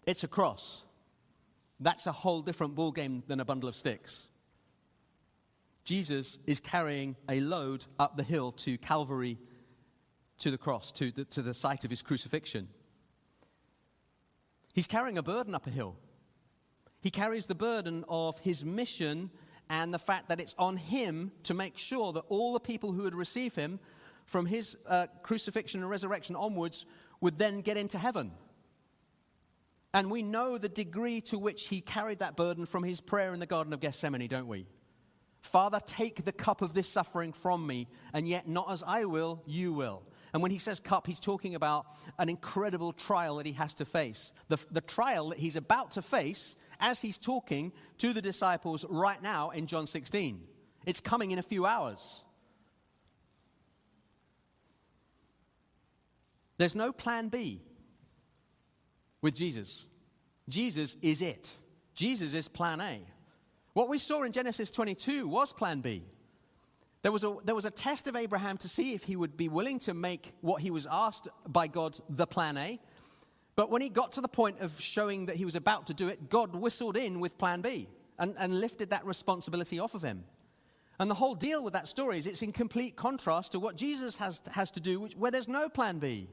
[0.06, 0.84] It's a cross.
[1.80, 4.28] That's a whole different ballgame than a bundle of sticks.
[5.84, 9.40] Jesus is carrying a load up the hill to Calvary,
[10.38, 12.68] to the cross, to the, to the site of his crucifixion.
[14.76, 15.96] He's carrying a burden up a hill.
[17.02, 19.32] He carries the burden of his mission
[19.68, 23.02] and the fact that it's on him to make sure that all the people who
[23.02, 23.80] would receive him
[24.32, 26.86] from his uh, crucifixion and resurrection onwards
[27.20, 28.32] would then get into heaven.
[29.94, 33.42] And we know the degree to which he carried that burden from his prayer in
[33.42, 34.68] the Garden of Gethsemane, don't we?
[35.42, 39.44] Father, take the cup of this suffering from me, and yet not as I will,
[39.46, 40.02] you will.
[40.32, 43.86] And when he says cup, he's talking about an incredible trial that he has to
[43.86, 44.32] face.
[44.48, 49.22] The, the trial that he's about to face as he's talking to the disciples right
[49.22, 50.42] now in John 16.
[50.86, 52.22] It's coming in a few hours.
[56.62, 57.60] There's no plan B
[59.24, 59.88] with Jesus.
[60.48, 61.58] Jesus is it.
[61.96, 63.02] Jesus is plan A.
[63.74, 66.04] What we saw in Genesis 22 was plan B.
[67.02, 69.50] There was, a, there was a test of Abraham to see if he would be
[69.50, 72.80] willing to make what he was asked by God the plan A.
[73.56, 76.10] But when he got to the point of showing that he was about to do
[76.10, 80.26] it, God whistled in with plan B and, and lifted that responsibility off of him.
[81.00, 84.18] And the whole deal with that story is it's in complete contrast to what Jesus
[84.18, 86.30] has, has to do, where there's no plan B.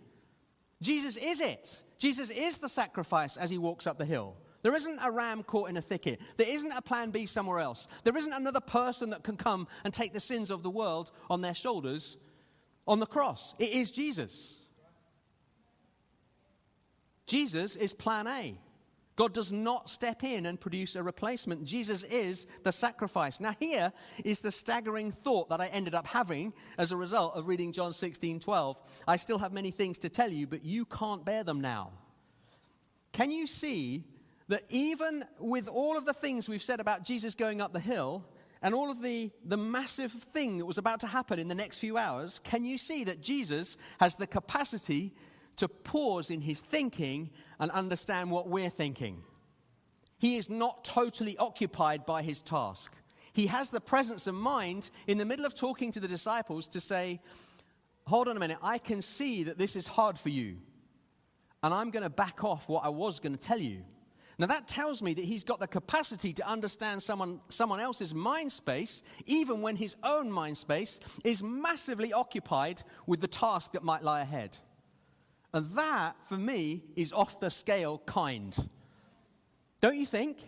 [0.81, 1.83] Jesus is it.
[1.99, 4.37] Jesus is the sacrifice as he walks up the hill.
[4.63, 6.21] There isn't a ram caught in a thicket.
[6.37, 7.87] There isn't a plan B somewhere else.
[8.05, 11.41] There isn't another person that can come and take the sins of the world on
[11.41, 12.17] their shoulders
[12.87, 13.55] on the cross.
[13.59, 14.55] It is Jesus.
[17.27, 18.59] Jesus is plan A.
[19.19, 21.65] God does not step in and produce a replacement.
[21.65, 23.41] Jesus is the sacrifice.
[23.41, 23.93] Now, here
[24.25, 27.93] is the staggering thought that I ended up having as a result of reading John
[27.93, 28.81] 16 12.
[29.09, 31.91] I still have many things to tell you, but you can't bear them now.
[33.11, 34.05] Can you see
[34.47, 38.25] that even with all of the things we've said about Jesus going up the hill,
[38.63, 41.79] and all of the, the massive thing that was about to happen in the next
[41.79, 45.13] few hours, can you see that Jesus has the capacity
[45.59, 49.23] to pause in his thinking and understand what we're thinking.
[50.19, 52.93] He is not totally occupied by his task.
[53.33, 56.81] He has the presence of mind in the middle of talking to the disciples to
[56.81, 57.21] say,
[58.07, 60.57] Hold on a minute, I can see that this is hard for you,
[61.63, 63.83] and I'm going to back off what I was going to tell you.
[64.39, 68.51] Now, that tells me that he's got the capacity to understand someone, someone else's mind
[68.51, 74.05] space, even when his own mind space is massively occupied with the task that might
[74.05, 74.57] lie ahead.
[75.53, 78.57] And that, for me, is off the scale kind.
[79.81, 80.39] Don't you think?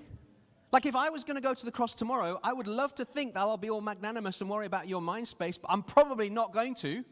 [0.72, 3.04] Like, if I was going to go to the cross tomorrow, I would love to
[3.04, 6.30] think that I'll be all magnanimous and worry about your mind space, but I'm probably
[6.30, 7.04] not going to.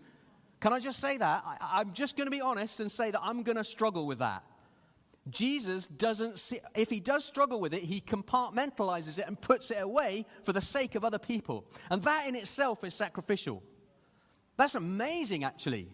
[0.60, 1.44] Can I just say that?
[1.60, 4.18] I, am just going to be honest and say that I'm going to struggle with
[4.18, 4.44] that.
[5.30, 9.80] Jesus doesn't see, if he does struggle with it, he compartmentalizes it and puts it
[9.80, 11.66] away for the sake of other people.
[11.90, 13.62] And that in itself is sacrificial.
[14.56, 15.88] That's amazing, actually.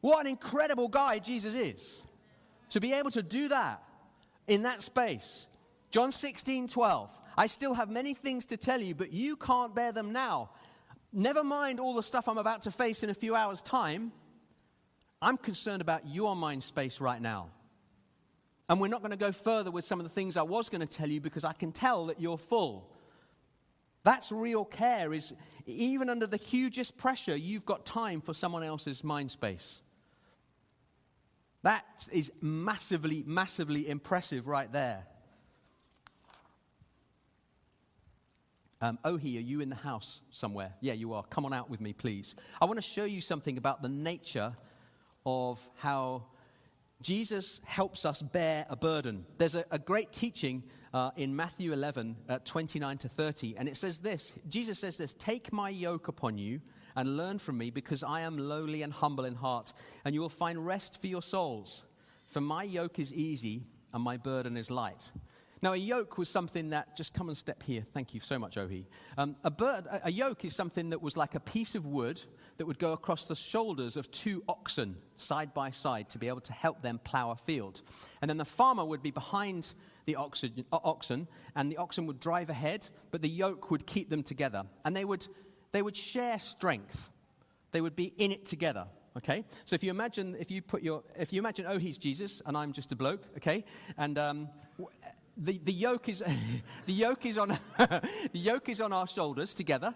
[0.00, 2.02] What an incredible guy Jesus is.
[2.70, 3.82] To be able to do that
[4.46, 5.46] in that space.
[5.90, 7.10] John 16, 12.
[7.36, 10.50] I still have many things to tell you, but you can't bear them now.
[11.12, 14.12] Never mind all the stuff I'm about to face in a few hours' time.
[15.22, 17.48] I'm concerned about your mind space right now.
[18.68, 20.86] And we're not going to go further with some of the things I was going
[20.86, 22.92] to tell you because I can tell that you're full.
[24.04, 25.32] That's real care is
[25.66, 29.80] even under the hugest pressure, you've got time for someone else's mind space.
[31.62, 35.06] That is massively, massively impressive right there.
[38.80, 40.72] Um, Ohi, are you in the house somewhere?
[40.80, 41.24] Yeah, you are.
[41.24, 42.36] Come on out with me, please.
[42.60, 44.54] I want to show you something about the nature
[45.26, 46.26] of how
[47.02, 49.26] Jesus helps us bear a burden.
[49.36, 50.62] There's a, a great teaching
[50.94, 55.12] uh, in Matthew 11, uh, 29 to 30, and it says this Jesus says this
[55.14, 56.60] Take my yoke upon you
[56.98, 59.72] and learn from me, because I am lowly and humble in heart,
[60.04, 61.84] and you will find rest for your souls.
[62.26, 63.62] For my yoke is easy
[63.94, 65.12] and my burden is light.
[65.62, 67.82] Now, a yoke was something that, just come and step here.
[67.82, 68.86] Thank you so much, Ohi.
[69.16, 72.20] Um, a, bird, a, yoke is something that was like a piece of wood
[72.58, 76.40] that would go across the shoulders of two oxen side by side to be able
[76.42, 77.82] to help them plow a field.
[78.22, 79.72] And then the farmer would be behind
[80.06, 84.64] the oxen and the oxen would drive ahead, but the yoke would keep them together.
[84.84, 85.26] And they would,
[85.72, 87.10] they would share strength,
[87.72, 88.86] they would be in it together.
[89.16, 92.40] Okay, so if you imagine, if you put your, if you imagine, oh, he's Jesus
[92.46, 93.64] and I'm just a bloke, okay,
[93.96, 94.48] and um,
[95.36, 96.18] the, the yoke is
[96.86, 98.00] the yoke is on the
[98.32, 99.94] yoke is on our shoulders together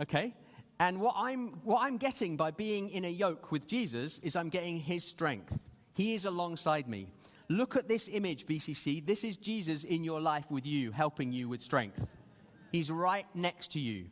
[0.00, 0.34] okay?
[0.80, 4.48] And what i'm what i'm getting by being in a yoke with jesus is i'm
[4.48, 5.58] getting his strength.
[5.94, 7.08] He is alongside me.
[7.48, 11.48] Look at this image bcc this is jesus in your life with you helping you
[11.48, 12.06] with strength.
[12.72, 14.06] He's right next to you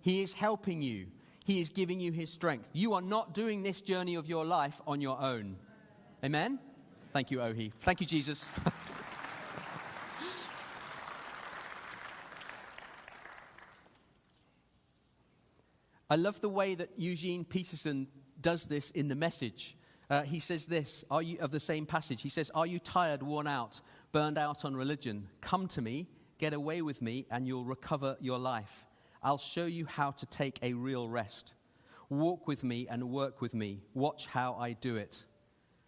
[0.00, 1.06] he is helping you
[1.44, 4.80] he is giving you his strength you are not doing this journey of your life
[4.86, 5.56] on your own
[6.24, 6.58] amen
[7.12, 8.44] thank you ohi thank you jesus
[16.10, 18.08] I love the way that Eugene Peterson
[18.40, 19.76] does this in the message.
[20.08, 22.22] Uh, he says this are you, of the same passage.
[22.22, 23.80] He says, Are you tired, worn out,
[24.10, 25.28] burned out on religion?
[25.42, 26.08] Come to me,
[26.38, 28.86] get away with me, and you'll recover your life.
[29.22, 31.52] I'll show you how to take a real rest.
[32.08, 33.82] Walk with me and work with me.
[33.94, 35.24] Watch how I do it.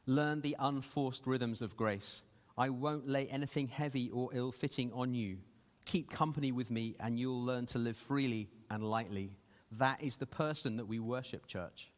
[0.07, 2.23] Learn the unforced rhythms of grace.
[2.59, 5.39] I won't lay anything heavy or ill fitting on you.
[5.87, 9.37] Keep company with me, and you'll learn to live freely and lightly.
[9.73, 11.91] That is the person that we worship, church.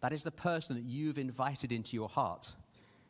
[0.00, 2.52] That is the person that you've invited into your heart.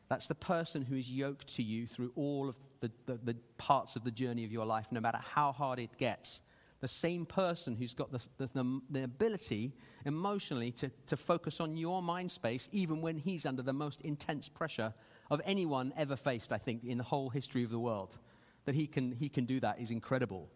[0.09, 3.95] That's the person who is yoked to you through all of the, the, the, parts
[3.95, 6.41] of the journey of your life, no matter how hard it gets.
[6.79, 9.73] The same person who's got the, the, the ability
[10.05, 14.47] emotionally to, to focus on your mind space, even when he's under the most intense
[14.47, 14.93] pressure
[15.31, 18.17] of anyone ever faced, I think, in the whole history of the world.
[18.65, 20.49] That he can, he can do that is incredible.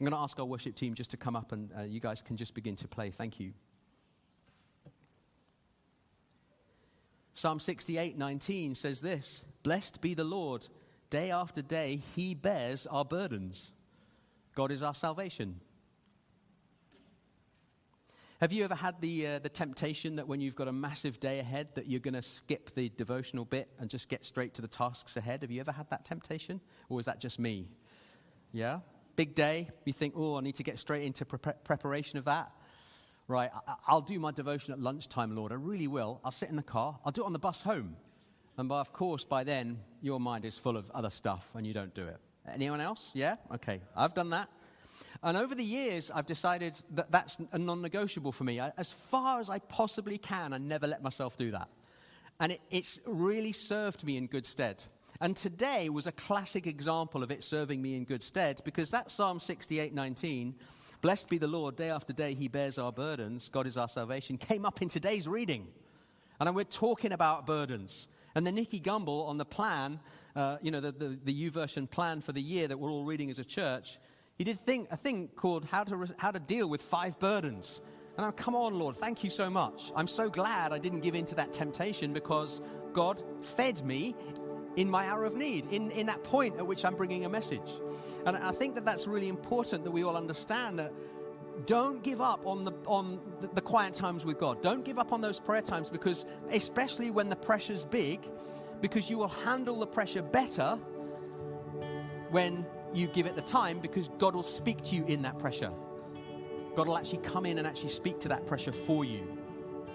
[0.00, 2.22] I'm going to ask our worship team just to come up and uh, you guys
[2.22, 3.10] can just begin to play.
[3.10, 3.52] Thank you.
[7.34, 10.66] Psalm 68 19 says this Blessed be the Lord.
[11.08, 13.72] Day after day, he bears our burdens.
[14.56, 15.60] God is our salvation.
[18.40, 21.38] Have you ever had the, uh, the temptation that when you've got a massive day
[21.38, 24.68] ahead that you're going to skip the devotional bit and just get straight to the
[24.68, 25.42] tasks ahead?
[25.42, 26.60] Have you ever had that temptation?
[26.88, 27.68] Or is that just me?
[28.52, 28.80] Yeah?
[29.16, 32.52] big day, you think, oh, I need to get straight into pre- preparation of that.
[33.28, 35.50] Right, I- will do my devotion at lunchtime, Lord.
[35.50, 36.20] I really will.
[36.24, 36.98] I'll sit in the car.
[37.04, 37.96] I'll do it on the bus home.
[38.56, 41.74] And by, of course, by then, your mind is full of other stuff and you
[41.74, 42.18] don't do it.
[42.52, 43.10] Anyone else?
[43.14, 43.36] Yeah?
[43.54, 43.80] Okay.
[43.96, 44.48] I've done that.
[45.22, 48.60] And over the years, I've decided that that's a non negotiable for me.
[48.60, 51.68] I, as far as I possibly can, I never let myself do that.
[52.38, 54.82] And it, it's really served me in good stead.
[55.20, 59.10] And today was a classic example of it serving me in good stead because that
[59.10, 60.54] Psalm 68 19,
[61.00, 64.36] blessed be the Lord, day after day he bears our burdens, God is our salvation,
[64.36, 65.68] came up in today's reading.
[66.38, 68.08] And we're talking about burdens.
[68.34, 69.98] And the Nicky Gumbel on the plan
[70.36, 73.30] uh, you know, the, the, the YouVersion plan for the year that we're all reading
[73.30, 73.98] as a church,
[74.36, 77.80] he did think, a thing called how to, Re- how to Deal with Five Burdens.
[78.16, 79.90] And I'm, come on, Lord, thank you so much.
[79.96, 82.60] I'm so glad I didn't give in to that temptation because
[82.92, 84.14] God fed me
[84.76, 87.80] in my hour of need, in, in that point at which I'm bringing a message.
[88.26, 90.92] And I think that that's really important that we all understand that
[91.64, 94.60] don't give up on the on the, quiet times with God.
[94.60, 98.20] Don't give up on those prayer times because especially when the pressure's big,
[98.80, 100.78] because you will handle the pressure better
[102.30, 105.70] when you give it the time because God will speak to you in that pressure.
[106.74, 109.36] God will actually come in and actually speak to that pressure for you.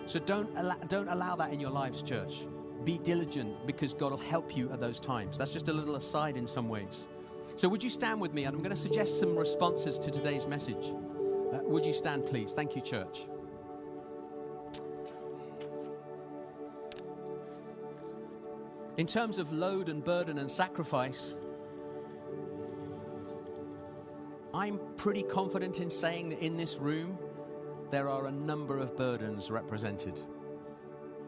[0.08, 2.48] So don't allow, don't allow that in your lives, church.
[2.84, 5.38] Be diligent because God will help you at those times.
[5.38, 7.08] That's just a little aside in some ways.
[7.56, 8.46] So, would you stand with me?
[8.46, 10.94] And I'm going to suggest some responses to today's message.
[11.54, 12.54] Uh, would you stand, please?
[12.54, 13.28] Thank you, church.
[18.98, 21.34] In terms of load and burden and sacrifice,
[24.54, 27.18] I'm pretty confident in saying that in this room
[27.90, 30.20] there are a number of burdens represented.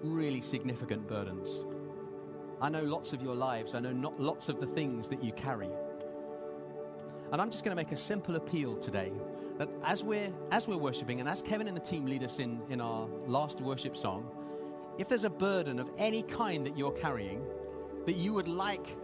[0.03, 1.63] Really significant burdens.
[2.61, 5.31] I know lots of your lives, I know not lots of the things that you
[5.31, 5.69] carry.
[7.31, 9.13] And I'm just going to make a simple appeal today
[9.57, 12.61] that as we're, as we're worshiping and as Kevin and the team lead us in,
[12.69, 14.29] in our last worship song,
[14.97, 17.43] if there's a burden of any kind that you're carrying
[18.05, 18.97] that you would like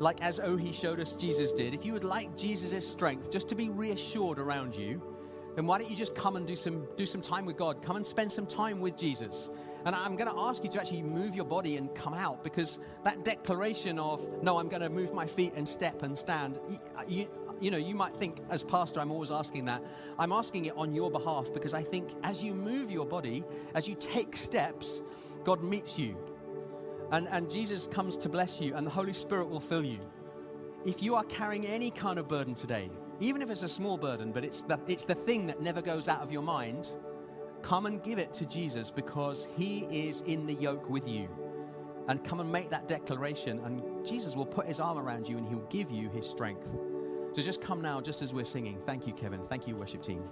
[0.00, 3.54] like as Ohi showed us Jesus did, if you would like Jesus' strength just to
[3.54, 5.02] be reassured around you,
[5.56, 7.82] then why don't you just come and do some, do some time with God?
[7.82, 9.50] Come and spend some time with Jesus.
[9.84, 12.78] And I'm going to ask you to actually move your body and come out because
[13.04, 16.58] that declaration of, no, I'm going to move my feet and step and stand,
[17.06, 17.28] you,
[17.60, 19.82] you know, you might think, as pastor, I'm always asking that.
[20.18, 23.44] I'm asking it on your behalf because I think as you move your body,
[23.74, 25.02] as you take steps,
[25.44, 26.16] God meets you
[27.12, 29.98] and, and Jesus comes to bless you, and the Holy Spirit will fill you.
[30.84, 34.32] If you are carrying any kind of burden today, even if it's a small burden,
[34.32, 36.92] but it's the, it's the thing that never goes out of your mind,
[37.62, 41.28] come and give it to Jesus because he is in the yoke with you.
[42.08, 45.46] And come and make that declaration, and Jesus will put his arm around you and
[45.46, 46.68] he'll give you his strength.
[47.32, 48.78] So just come now, just as we're singing.
[48.84, 49.40] Thank you, Kevin.
[49.46, 50.24] Thank you, worship team.